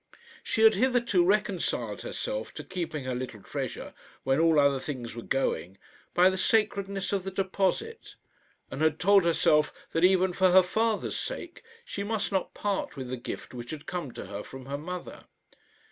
[0.41, 3.93] She had hitherto reconciled herself to keeping her little treasure,
[4.23, 5.77] when all other things were going,
[6.15, 8.15] by the sacredness of the deposit;
[8.71, 13.11] and had told herself that even for her father's sake she must not part with
[13.11, 15.25] the gift which had come to her from her mother.